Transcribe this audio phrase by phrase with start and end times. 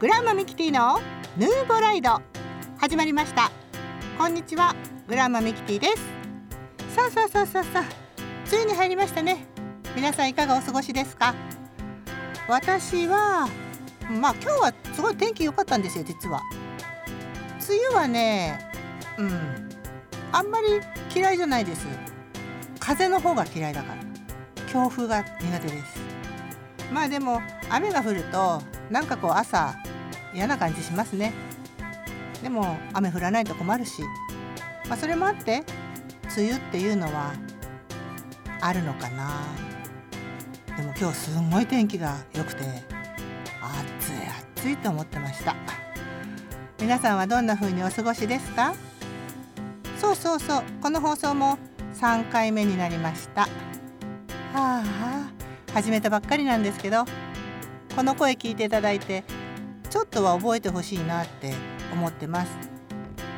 [0.00, 1.00] グランマミキティの
[1.36, 2.22] ヌーボライド。
[2.76, 3.50] 始まりました。
[4.16, 4.76] こんにちは。
[5.08, 6.94] グランマミキティです。
[6.94, 7.82] さあさあさあさあさあ。
[8.48, 9.44] 梅雨に入りましたね。
[9.96, 11.34] 皆さんいかがお過ごしですか？
[12.48, 13.48] 私は
[14.08, 16.42] まあ今日はすごい天気良かったんですよ実は。
[17.68, 18.70] 梅雨はね
[19.18, 19.68] うん。
[20.30, 20.68] あんまり
[21.12, 21.88] 嫌いじゃないです。
[22.78, 24.02] 風の方が嫌いだから。
[24.70, 25.98] 強風が苦手です。
[26.92, 29.74] まあでも雨が降るとなんかこう朝
[30.34, 31.32] 嫌な感じしますね。
[32.42, 34.02] でも雨降らないと困るし、
[34.88, 35.64] まあ、それもあって
[36.36, 37.32] 梅雨っていうのは
[38.60, 39.32] あるのかな。
[40.76, 44.12] でも今日すんごい天気が良くて暑い
[44.56, 45.56] 暑いと思ってました。
[46.80, 48.74] 皆さんはどんな風にお過ごしですか？
[50.00, 50.62] そうそうそう。
[50.80, 51.58] この放送も
[51.94, 53.42] 3回目になりました。
[53.42, 53.48] は
[54.54, 54.84] あ。
[55.74, 57.04] 始めたばっかりなんですけど
[57.94, 59.22] この声聞いていただいて
[59.90, 61.54] ちょっとは覚えてほしいなって
[61.92, 62.52] 思ってます。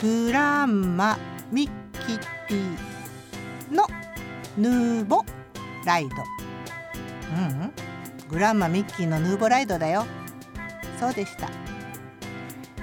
[0.00, 1.18] グランマ
[1.50, 1.70] ミッ
[2.06, 3.86] キティの
[4.56, 5.24] ヌーボ
[5.84, 6.16] ライド。
[7.36, 7.72] うん、うん、
[8.28, 10.04] グランマミッキーのヌーボライドだよ。
[10.98, 11.48] そうでした。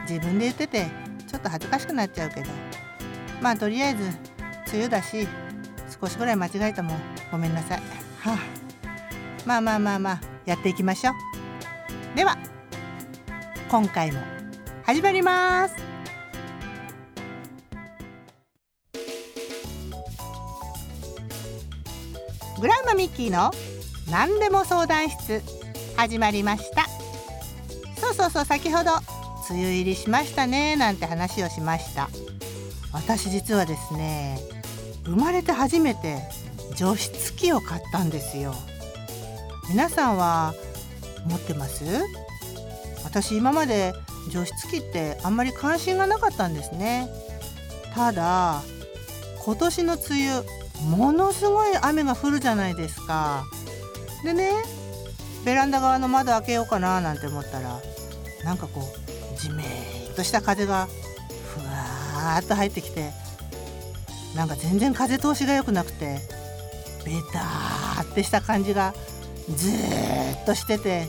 [0.07, 0.87] 自分で言ってて
[1.27, 2.47] ちょっと恥ずかしくなっちゃうけど。
[3.41, 4.03] まあとりあえず
[4.73, 5.27] 梅雨だし
[6.01, 6.95] 少しぐらい間違えたも
[7.31, 7.79] ごめんなさい。
[8.21, 8.37] はあ。
[9.45, 10.21] まあまあまあまあ。
[10.45, 11.13] やっていきましょう。
[12.15, 12.37] では。
[13.69, 14.19] 今回も
[14.83, 15.75] 始まります。
[22.59, 23.51] グランマミッキーの
[24.09, 25.43] 何でも相談室。
[25.95, 26.87] 始まりました。
[28.01, 28.89] そうそうそう先ほど
[29.51, 30.75] 梅雨入りしましたね。
[30.75, 32.09] なんて話をしました。
[32.91, 34.39] 私実はですね
[35.05, 36.17] 生まれて初めて
[36.75, 38.55] 除湿機を買ったんですよ。
[39.69, 40.55] 皆さんは
[41.27, 41.85] 持ってます？
[43.03, 43.93] 私今まで
[44.31, 47.09] 除湿機ってあんまり関心がなかったんですね。
[47.93, 48.61] ただ
[49.43, 50.45] 今年の梅雨
[50.97, 53.45] ものすごい雨が降るじゃないですか。
[54.23, 54.51] でね
[55.45, 57.79] ベランダ側の窓開けようかななんて思ったら
[58.43, 60.87] なんかこうじめっとした風が
[61.45, 63.11] ふわーっと入ってきて
[64.35, 66.19] なんか全然風通しが良くなくて
[67.05, 68.93] ベターってした感じが
[69.55, 71.07] ずっとしてて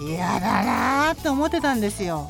[0.00, 2.26] 嫌だなって思ってたんですよ。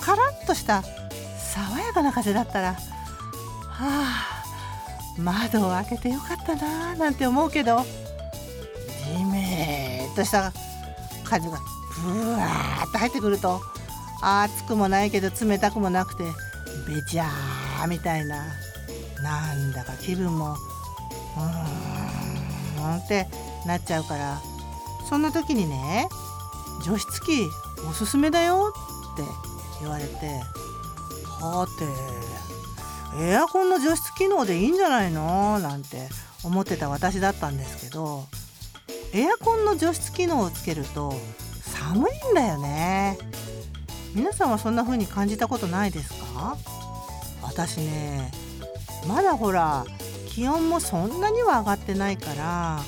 [0.00, 2.76] カラッとした爽やかな風だったらは
[3.78, 4.44] あ
[5.16, 7.78] 窓を開けてよかったなーなんて思うけど
[9.16, 10.52] じめっとした
[11.24, 11.58] 風が
[12.02, 13.62] ブワーッと入ってくると
[14.20, 16.24] 暑くもないけど冷たくもなくて
[16.86, 18.44] べちゃーみたいな
[19.22, 23.26] なんだか気分もうーんって
[23.66, 24.38] なっちゃうから
[25.08, 26.08] そんな時にね
[26.84, 27.48] 除湿機
[27.88, 28.72] おすすめだよ
[29.14, 29.22] って
[29.80, 30.40] 言われて
[31.40, 31.66] は
[33.16, 35.58] てエアコンの除湿機能でいいんじゃないの？
[35.60, 36.08] なんて
[36.42, 38.24] 思ってた私だったんですけど
[39.12, 41.14] エアコンの除湿機能をつけると
[41.62, 43.18] 寒いんだよね。
[44.14, 46.56] 皆さんはそんな風に感じたことないですか？
[47.42, 48.32] 私ね
[49.06, 49.84] まだほら
[50.28, 52.80] 気温もそんなには上がってないから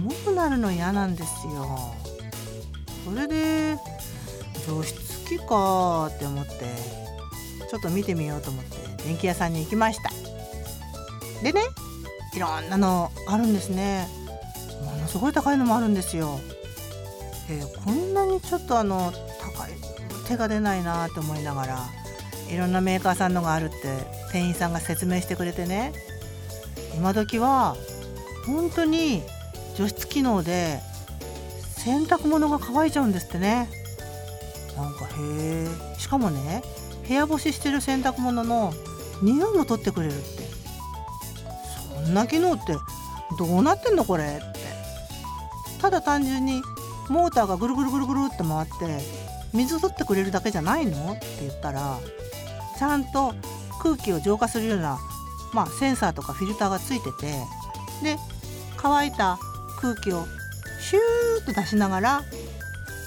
[0.00, 1.94] 寒くなるの嫌なんですよ。
[3.04, 3.76] それで
[4.66, 6.52] 除湿機かって思って
[7.70, 10.10] ちょっと見てみようと思って電気屋さんに行きました。
[11.42, 11.60] でね
[12.34, 14.08] いろんなのあるんですね。
[14.82, 16.40] ものすごい高いのもあるんですよ、
[17.50, 19.72] えー、こんなにちょっとあの高い
[20.26, 21.86] 手が出ないなって思いながら
[22.48, 23.76] いろんなメーカーさんのがあるって
[24.32, 25.92] 店員さんが説明してくれてね。
[26.96, 27.76] 今時は
[28.46, 29.22] 本当に
[29.80, 30.78] 除湿機能で
[31.78, 33.70] 洗濯物が乾いちゃうんですってね。
[34.76, 35.68] なんかへえ
[35.98, 36.62] しかもね
[37.08, 38.74] 部屋干ししてる洗濯物の
[39.22, 40.22] 匂いも取ってくれるって。
[42.04, 42.74] そんな機能って
[43.38, 44.04] どうなってんの？
[44.04, 44.60] これって。
[45.80, 46.60] ただ単純に
[47.08, 49.02] モーターがぐるぐるぐるぐるって回って
[49.54, 51.12] 水取ってくれるだけじゃないの？
[51.12, 51.98] って言ったら
[52.78, 53.32] ちゃんと
[53.82, 54.98] 空気を浄化するような、
[55.54, 57.32] まあ、センサーとかフィルターがついてて
[58.02, 58.18] で
[58.76, 59.38] 乾いた
[59.80, 60.26] 空気を
[60.80, 62.22] シューッと出しながら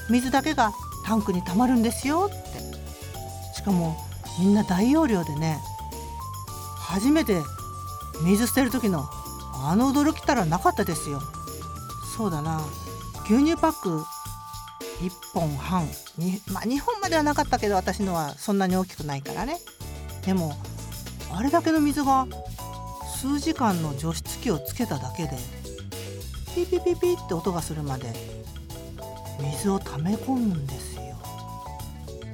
[0.10, 0.72] 水だけが
[1.06, 2.54] タンクにたまるんですよって。
[3.56, 3.98] しかも
[4.40, 5.60] みんな大容量でね
[6.78, 7.42] 初めて
[8.24, 9.06] 水捨てる時の
[9.66, 11.22] あの驚きたらなかったですよ。
[12.18, 12.62] そうだな。
[13.26, 14.04] 牛乳パック
[15.02, 15.88] 1本半。
[16.18, 19.58] にまあ2本まではなかったけど私のはそんなに大きくないからね。
[20.26, 20.54] でも
[21.32, 22.28] あれだけの水が
[23.20, 25.32] 数時間の除湿機をつけただけで
[26.56, 28.14] ピピピピって音がするまで
[29.40, 31.02] 水を溜め込むんですよ。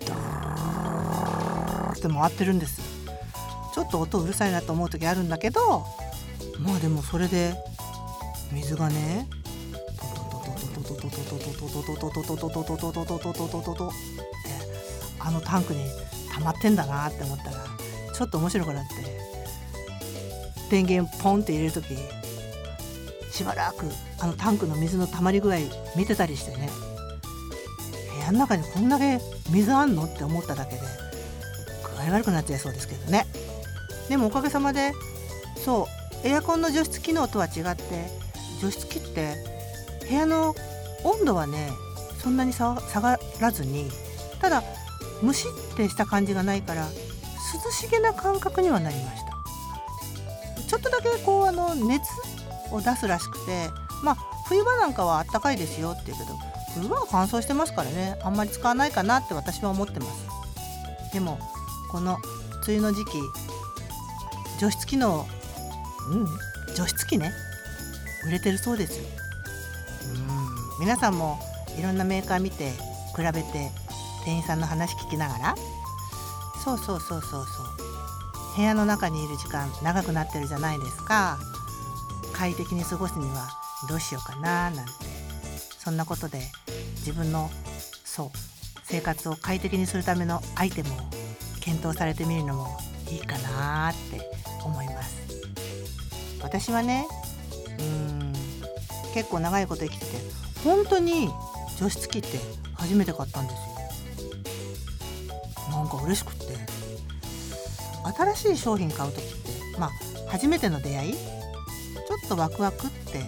[0.05, 2.81] ドーって回ってるんです
[3.73, 5.85] ちょっと音うるさいなと思う時あるんだけど
[6.59, 7.53] まあでもそれで
[8.51, 9.27] 水がね
[15.19, 15.85] あのタンクに
[16.33, 17.65] 溜まってんだなって思ったら
[18.13, 18.95] ちょっと面白くなって
[20.69, 21.97] 電源ポンって入れる時
[23.31, 23.85] しばらく
[24.21, 25.57] あのタンクの水の溜まり具合
[25.95, 26.69] 見てたりしてね。
[28.15, 29.19] 部屋の中にこんだけ
[29.49, 30.81] 水あんのって思っただけで
[31.97, 33.25] 具合悪くなっちゃいそうですけどね。
[34.09, 34.93] でもおかげさまで
[35.55, 35.87] そ
[36.23, 37.83] うエアコンの除湿機能とは違って
[38.61, 39.35] 除湿機って
[40.07, 40.55] 部屋の
[41.03, 41.69] 温度はね
[42.21, 43.89] そんなに下がらずに
[44.41, 44.63] ただ
[45.21, 46.87] ムシってした感じがないから
[47.65, 49.29] 涼しげな感覚にはなりました。
[50.67, 52.03] ちょっとだけこうあの熱
[52.71, 53.69] を出すらしくて
[54.03, 54.17] まあ
[54.47, 56.37] 冬場なんかはあったかいですよって言うけど
[56.75, 58.17] 冬場は乾燥してますからね。
[58.23, 60.27] あんまり使わないかなって私は思ってます。
[61.13, 61.39] でも
[61.91, 62.17] この
[62.67, 63.11] 梅雨の時期
[64.59, 65.27] 除湿機能
[66.11, 66.27] うん。
[66.75, 67.31] 除湿機ね
[68.25, 68.99] 売れてるそうです。
[68.99, 70.79] うん。
[70.79, 71.39] 皆さんも
[71.77, 72.71] いろんなメーカー見て
[73.15, 73.71] 比べて
[74.25, 75.55] 店員さんの話聞きながら
[76.63, 77.65] そうそうそうそうそう。
[78.55, 81.37] 部屋の中にいる時間長くなってるじゃないですか。
[82.33, 83.49] 快適に過ごすには
[83.87, 84.91] どうしようかななんて
[85.77, 86.41] そんなことで
[86.97, 87.49] 自分の
[88.03, 88.29] そう
[88.83, 90.97] 生活を快適にするためのアイテムを
[91.61, 92.77] 検討されてみるのも
[93.09, 94.21] いいかなって
[94.63, 95.17] 思います。
[96.41, 97.05] 私はね
[97.79, 98.33] うん
[99.13, 100.11] 結構長いこと生きてて
[100.63, 101.29] 本当に
[101.77, 102.39] 除湿機って
[102.73, 103.59] 初めて買ったんですよ。
[105.71, 106.39] なんか嬉しくって。
[108.17, 109.91] 新しい商品買う時ってまあ
[110.29, 111.13] 初めての出会い？
[111.13, 111.19] ちょ
[112.25, 113.19] っとワクワクって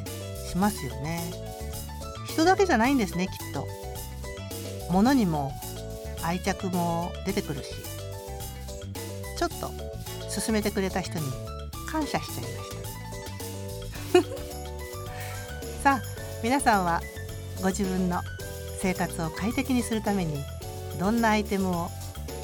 [0.51, 1.21] しますよね。
[2.27, 3.68] 人だけじゃないんですねきっと。
[4.92, 5.51] 物にも
[6.21, 7.69] 愛着も出てくるし。
[9.38, 9.71] ちょっと
[10.30, 11.25] 勧めてくれた人に
[11.89, 12.50] 感謝しちゃいま
[14.21, 14.31] した。
[15.83, 16.01] さあ
[16.44, 17.01] 皆さんは
[17.62, 18.21] ご自分の
[18.81, 20.44] 生活を快適にするために
[21.00, 21.89] どんなアイテムを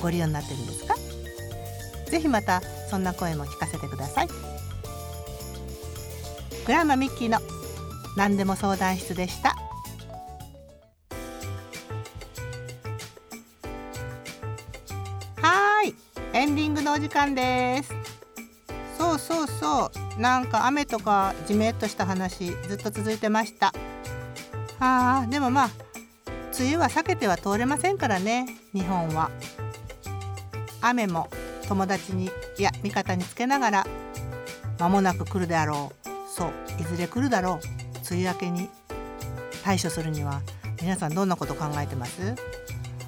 [0.01, 0.95] ご利用になってるんですか？
[2.09, 4.27] ぜひまたそんな声も聞かせてください。
[6.65, 7.39] グランマミッキーの
[8.17, 9.55] 何でも相談室でした。
[15.39, 15.93] はい。
[16.33, 17.93] エンディングのお時間です。
[18.97, 20.19] そうそうそう。
[20.19, 23.71] なんか雨とかじめっとした話ずっと続いてました。
[24.79, 25.69] あーでもまあ
[26.59, 28.47] 梅雨は避けては通れませんからね。
[28.73, 29.29] 日本は。
[30.81, 31.29] 雨も
[31.67, 33.87] 友達にいや味方につけながら
[34.79, 36.07] 間もなく来るであろう。
[36.27, 37.76] そういずれ来るだろう。
[38.09, 38.69] 梅雨明けに
[39.63, 40.41] 対処するには
[40.81, 42.35] 皆さんどんなこと考えてます？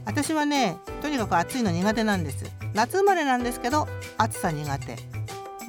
[0.05, 2.45] 私はねとにかく暑いの苦手なんです。
[2.73, 3.87] 夏生まれなんですけど
[4.17, 4.97] 暑さ苦手。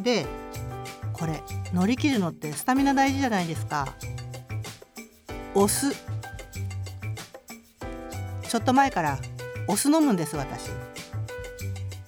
[0.03, 0.27] で
[1.13, 1.43] これ
[1.75, 3.87] 乗り切るのってスタミナ大事じゃないですか。
[5.55, 5.93] お酢。
[8.49, 9.19] ちょっと前から
[9.69, 10.71] お酢飲むんです私。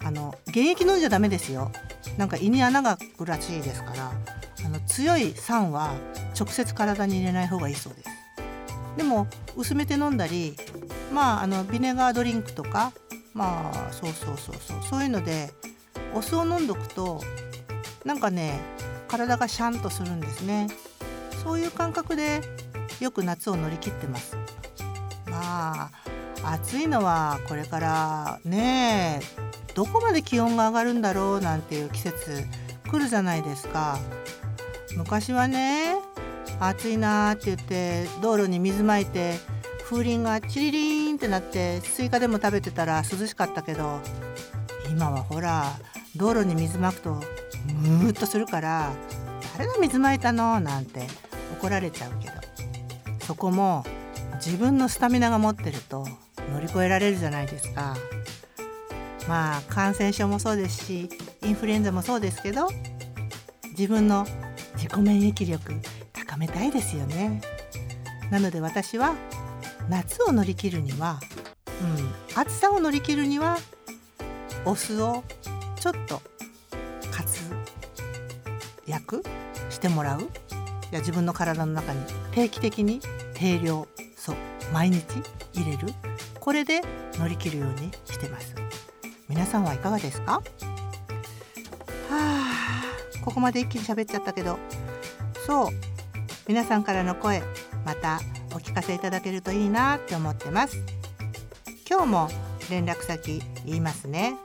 [0.03, 1.71] あの現役飲んじゃダメですよ。
[2.17, 4.11] なんか胃に穴が開くらしいですから
[4.65, 5.93] あの強い酸は
[6.37, 8.09] 直接体に入れない方がいいそうです。
[8.97, 10.55] でも薄めて飲んだり
[11.11, 12.91] まああのビネガードリンクとか
[13.33, 15.51] まあそうそうそうそうそういうので
[16.13, 17.21] お酢を飲んどくと
[18.05, 18.59] なんかね
[19.07, 20.67] 体がシャンとするんですね。
[21.43, 22.41] そういう感覚で
[22.99, 24.37] よく夏を乗り切ってます。
[25.29, 25.89] ま
[26.43, 29.21] あ暑いのはこれからね
[29.75, 32.45] どこまで気温が上がるんだろうなんていう季節
[32.89, 33.97] 来るじゃないですか。
[34.95, 35.95] 昔はね
[36.59, 39.37] 暑いなーって言って道路に水まいて
[39.89, 43.99] 風鈴がチリリーンってなってスイカでも食べてたら涼しかったけど
[44.89, 45.77] 今はほら
[46.15, 47.15] 道路に水まくと
[47.65, 48.91] ムーッとするから
[49.57, 50.59] 誰が水まいたの？
[50.59, 51.07] なんて
[51.59, 52.33] 怒られちゃうけど
[53.25, 53.83] そこも
[54.35, 56.07] 自分のスタミナが持ってると
[56.51, 57.95] 乗り越えられるじゃないですか。
[59.27, 61.09] まあ感染症もそうですし
[61.43, 62.67] インフルエンザもそうですけど
[63.77, 64.25] 自分の
[64.75, 65.73] 自己免疫力
[66.33, 67.41] 高めたいですよね。
[68.31, 69.13] なので私は
[69.87, 71.19] 夏を乗り切るには、
[72.35, 73.59] うん、暑さを乗り切るには
[74.65, 75.23] お酢を
[75.79, 76.23] ちょっと
[77.11, 77.43] 活
[78.87, 79.23] 躍
[79.69, 80.21] してもらう。
[80.91, 81.99] や自分の体の中に
[82.31, 82.99] 定期的に
[83.35, 84.35] 定量そう
[84.73, 85.05] 毎日
[85.53, 85.93] 入れる。
[86.39, 86.81] これで
[87.19, 88.55] 乗り切るようにしてます。
[89.29, 90.31] 皆さんはいかがですか？
[90.31, 90.41] は
[92.11, 92.83] あ
[93.23, 94.57] ここまで一気に喋っちゃったけど。
[95.45, 95.92] そう。
[96.47, 97.41] 皆さんからの声
[97.85, 98.19] また
[98.51, 100.77] お聞かせいただけるといいなって思ってます。
[101.89, 102.29] 今日も
[102.69, 104.35] 連絡先言いますね。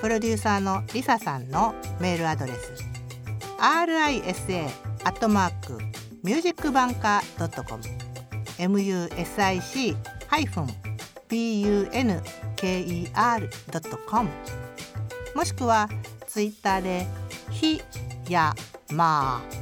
[0.00, 2.72] プロデューサーのリサさんのメールアドレス。
[3.58, 4.68] Risa
[5.04, 5.78] アットマーク
[6.22, 7.82] ミュージックバンカー .com
[8.68, 9.96] music
[10.26, 10.66] ハイフン
[11.28, 12.10] bunker.com
[15.34, 15.88] もしくは
[16.26, 17.06] ツイッターで
[17.50, 17.80] ひ
[18.28, 18.54] や
[18.90, 19.61] まー。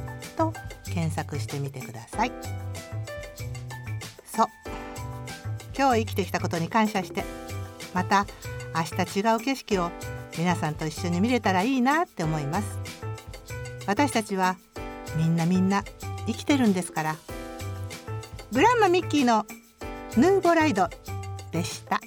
[0.93, 2.31] 検索してみてください。
[4.25, 4.47] そう。
[5.77, 7.23] 今日生きてきたことに感謝して
[7.93, 8.25] また
[8.75, 9.91] 明日違う景色を
[10.37, 12.79] 皆さんと一緒に見れたらいいなって思います。
[13.87, 14.57] 私たちは
[15.17, 15.83] みんなみんな
[16.27, 17.15] 生きてるんですから。
[18.51, 19.45] グランマミッキーの
[20.17, 20.89] ヌーボライド
[21.51, 22.01] でした。